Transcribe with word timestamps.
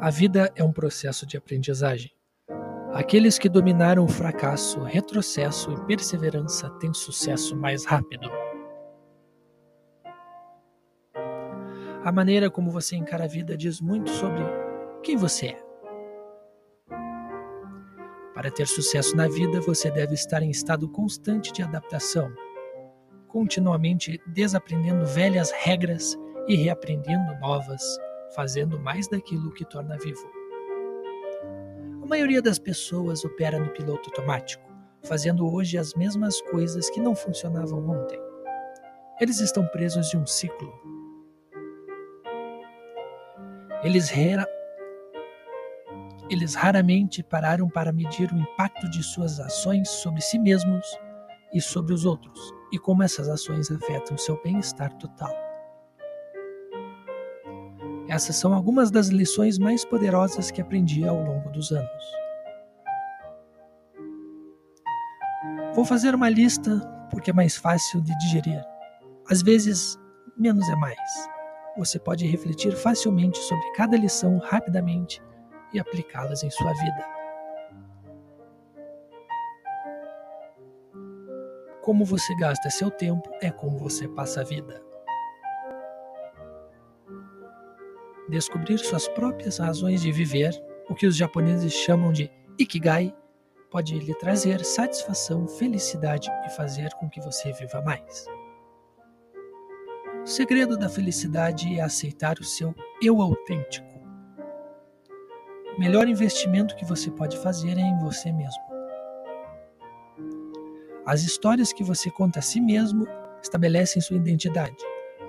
A 0.00 0.10
vida 0.10 0.52
é 0.54 0.62
um 0.62 0.72
processo 0.72 1.26
de 1.26 1.36
aprendizagem. 1.36 2.12
Aqueles 2.92 3.36
que 3.36 3.48
dominaram 3.48 4.04
o 4.04 4.08
fracasso, 4.08 4.80
retrocesso 4.84 5.72
e 5.72 5.86
perseverança 5.86 6.70
têm 6.78 6.94
sucesso 6.94 7.56
mais 7.56 7.84
rápido. 7.84 8.30
A 12.04 12.12
maneira 12.12 12.48
como 12.48 12.70
você 12.70 12.94
encara 12.94 13.24
a 13.24 13.26
vida 13.26 13.56
diz 13.56 13.80
muito 13.80 14.08
sobre 14.10 14.40
quem 15.02 15.16
você 15.16 15.48
é. 15.48 15.62
Para 18.34 18.52
ter 18.52 18.68
sucesso 18.68 19.16
na 19.16 19.26
vida, 19.26 19.60
você 19.60 19.90
deve 19.90 20.14
estar 20.14 20.44
em 20.44 20.50
estado 20.50 20.88
constante 20.88 21.52
de 21.52 21.60
adaptação, 21.60 22.32
continuamente 23.26 24.20
desaprendendo 24.28 25.04
velhas 25.04 25.50
regras 25.50 26.16
e 26.46 26.54
reaprendendo 26.54 27.36
novas, 27.40 27.82
fazendo 28.34 28.78
mais 28.78 29.08
daquilo 29.08 29.52
que 29.52 29.64
torna 29.64 29.96
vivo. 29.98 30.30
A 32.02 32.06
maioria 32.06 32.40
das 32.40 32.58
pessoas 32.58 33.24
opera 33.24 33.58
no 33.58 33.70
piloto 33.70 34.10
automático, 34.10 34.64
fazendo 35.02 35.52
hoje 35.52 35.78
as 35.78 35.94
mesmas 35.94 36.40
coisas 36.42 36.88
que 36.90 37.00
não 37.00 37.14
funcionavam 37.14 37.88
ontem. 37.88 38.20
Eles 39.20 39.40
estão 39.40 39.66
presos 39.66 40.08
de 40.08 40.16
um 40.16 40.26
ciclo. 40.26 40.72
Eles 43.82 44.10
eles 46.30 46.54
raramente 46.54 47.22
pararam 47.22 47.68
para 47.68 47.92
medir 47.92 48.30
o 48.32 48.38
impacto 48.38 48.88
de 48.90 49.02
suas 49.02 49.40
ações 49.40 49.88
sobre 49.88 50.20
si 50.20 50.38
mesmos 50.38 50.86
e 51.54 51.60
sobre 51.60 51.94
os 51.94 52.04
outros, 52.04 52.38
e 52.72 52.78
como 52.78 53.02
essas 53.02 53.28
ações 53.28 53.70
afetam 53.70 54.18
seu 54.18 54.40
bem-estar 54.42 54.92
total. 54.98 55.47
Essas 58.08 58.36
são 58.36 58.54
algumas 58.54 58.90
das 58.90 59.08
lições 59.08 59.58
mais 59.58 59.84
poderosas 59.84 60.50
que 60.50 60.62
aprendi 60.62 61.06
ao 61.06 61.22
longo 61.22 61.50
dos 61.50 61.70
anos. 61.70 62.04
Vou 65.74 65.84
fazer 65.84 66.14
uma 66.14 66.30
lista 66.30 66.80
porque 67.10 67.30
é 67.30 67.34
mais 67.34 67.56
fácil 67.56 68.00
de 68.00 68.16
digerir. 68.18 68.64
Às 69.28 69.42
vezes, 69.42 69.98
menos 70.38 70.66
é 70.70 70.76
mais. 70.76 71.28
Você 71.76 71.98
pode 71.98 72.26
refletir 72.26 72.74
facilmente 72.74 73.38
sobre 73.38 73.70
cada 73.72 73.96
lição 73.96 74.38
rapidamente 74.38 75.22
e 75.72 75.78
aplicá-las 75.78 76.42
em 76.42 76.50
sua 76.50 76.72
vida. 76.72 77.06
Como 81.82 82.04
você 82.04 82.34
gasta 82.36 82.70
seu 82.70 82.90
tempo 82.90 83.30
é 83.42 83.50
como 83.50 83.78
você 83.78 84.08
passa 84.08 84.40
a 84.40 84.44
vida. 84.44 84.87
Descobrir 88.28 88.78
suas 88.78 89.08
próprias 89.08 89.58
razões 89.58 90.02
de 90.02 90.12
viver, 90.12 90.52
o 90.88 90.94
que 90.94 91.06
os 91.06 91.16
japoneses 91.16 91.72
chamam 91.72 92.12
de 92.12 92.30
ikigai, 92.58 93.14
pode 93.70 93.98
lhe 93.98 94.14
trazer 94.14 94.64
satisfação, 94.64 95.46
felicidade 95.46 96.30
e 96.46 96.50
fazer 96.50 96.90
com 96.94 97.08
que 97.08 97.20
você 97.20 97.52
viva 97.52 97.82
mais. 97.82 98.26
O 100.22 100.26
segredo 100.26 100.76
da 100.76 100.88
felicidade 100.88 101.78
é 101.78 101.82
aceitar 101.82 102.38
o 102.38 102.44
seu 102.44 102.74
eu 103.02 103.20
autêntico 103.20 103.88
o 105.78 105.80
melhor 105.80 106.08
investimento 106.08 106.74
que 106.74 106.84
você 106.84 107.08
pode 107.08 107.38
fazer 107.38 107.78
é 107.78 107.80
em 107.80 107.98
você 108.00 108.32
mesmo. 108.32 108.60
As 111.06 111.22
histórias 111.22 111.72
que 111.72 111.84
você 111.84 112.10
conta 112.10 112.40
a 112.40 112.42
si 112.42 112.60
mesmo 112.60 113.06
estabelecem 113.40 114.02
sua 114.02 114.16
identidade, 114.16 114.76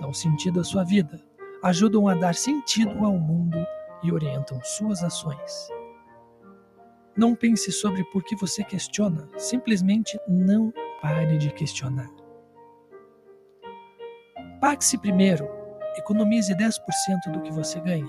dão 0.00 0.12
sentido 0.12 0.58
à 0.58 0.64
sua 0.64 0.82
vida, 0.82 1.22
ajudam 1.62 2.08
a 2.08 2.14
dar 2.14 2.34
sentido 2.34 3.04
ao 3.04 3.18
mundo 3.18 3.58
e 4.02 4.12
orientam 4.12 4.60
suas 4.62 5.02
ações. 5.02 5.68
Não 7.16 7.34
pense 7.34 7.70
sobre 7.70 8.02
por 8.04 8.24
que 8.24 8.34
você 8.34 8.64
questiona, 8.64 9.28
simplesmente 9.36 10.18
não 10.26 10.72
pare 11.02 11.36
de 11.36 11.50
questionar. 11.52 12.10
Pague-se 14.60 14.96
primeiro, 14.98 15.48
economize 15.96 16.54
10% 16.54 16.78
do 17.32 17.42
que 17.42 17.52
você 17.52 17.80
ganha. 17.80 18.08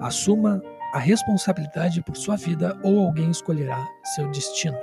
Assuma 0.00 0.62
a 0.92 0.98
responsabilidade 0.98 2.02
por 2.02 2.16
sua 2.16 2.36
vida 2.36 2.78
ou 2.82 3.06
alguém 3.06 3.30
escolherá 3.30 3.86
seu 4.14 4.28
destino. 4.30 4.78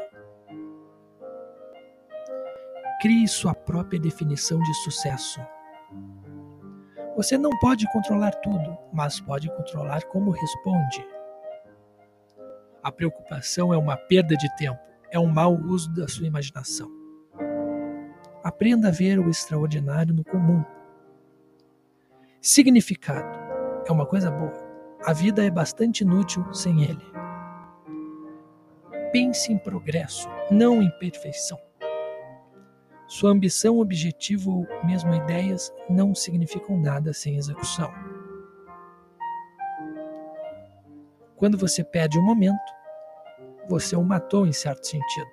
Crie 3.02 3.28
sua 3.28 3.53
própria 3.53 4.00
definição 4.00 4.59
de 4.62 4.74
sucesso. 4.75 5.41
Você 7.16 7.38
não 7.38 7.52
pode 7.59 7.90
controlar 7.92 8.31
tudo, 8.31 8.78
mas 8.92 9.20
pode 9.20 9.50
controlar 9.56 10.04
como 10.06 10.31
responde. 10.31 11.06
A 12.81 12.92
preocupação 12.92 13.74
é 13.74 13.78
uma 13.78 13.96
perda 13.96 14.36
de 14.36 14.54
tempo, 14.56 14.80
é 15.12 15.20
um 15.20 15.28
mau 15.28 15.54
uso 15.56 15.94
da 15.94 16.08
sua 16.08 16.28
imaginação. 16.28 16.90
Aprenda 18.44 18.90
a 18.90 18.92
ver 18.92 19.20
o 19.20 19.30
extraordinário 19.30 20.14
no 20.14 20.24
comum. 20.24 20.64
Significado 22.42 23.40
é 23.88 23.92
uma 23.92 24.06
coisa 24.06 24.30
boa 24.30 24.74
a 25.06 25.12
vida 25.12 25.46
é 25.46 25.52
bastante 25.52 26.02
inútil 26.02 26.54
sem 26.54 26.84
ele. 26.84 27.06
Pense 29.12 29.52
em 29.52 29.58
progresso, 29.58 30.30
não 30.50 30.81
em 30.81 30.90
perfeição. 30.98 31.60
Sua 33.13 33.29
ambição, 33.29 33.78
objetivo 33.78 34.62
ou 34.62 34.85
mesmo 34.88 35.13
ideias 35.13 35.72
não 35.88 36.16
significam 36.16 36.79
nada 36.79 37.13
sem 37.13 37.38
execução. 37.38 37.94
Quando 41.35 41.56
você 41.56 41.84
perde 41.84 42.18
um 42.18 42.24
momento, 42.24 42.57
você 43.69 43.96
o 43.96 44.03
matou 44.03 44.47
em 44.47 44.51
certo 44.51 44.88
sentido. 44.88 45.29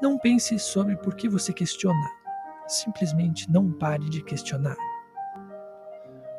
Não 0.00 0.18
pense 0.18 0.58
sobre 0.58 0.96
por 0.96 1.14
que 1.16 1.28
você 1.28 1.52
questiona. 1.52 2.10
Simplesmente 2.66 3.52
não 3.52 3.70
pare 3.72 4.08
de 4.08 4.24
questionar. 4.24 4.78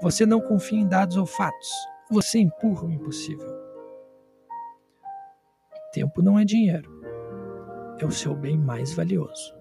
Você 0.01 0.25
não 0.25 0.41
confia 0.41 0.79
em 0.79 0.87
dados 0.87 1.17
ou 1.17 1.27
fatos. 1.27 1.69
Você 2.09 2.39
empurra 2.39 2.87
o 2.87 2.91
impossível. 2.91 3.63
Tempo 5.93 6.23
não 6.23 6.39
é 6.39 6.43
dinheiro. 6.43 6.94
É 7.97 8.05
o 8.05 8.11
seu 8.11 8.35
bem 8.35 8.57
mais 8.57 8.93
valioso. 8.93 9.55